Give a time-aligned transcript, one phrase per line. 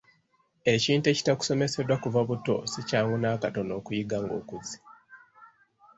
[0.73, 4.77] Ekintu ekitakusomeseddwa kuva buto si kyangu n'akatono okukiyiga ng'okuze.